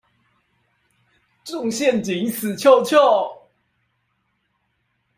[1.43, 3.39] 中陷阱死翹翹